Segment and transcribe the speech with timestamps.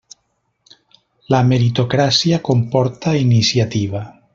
[1.35, 4.07] La meritocràcia comporta iniciativa.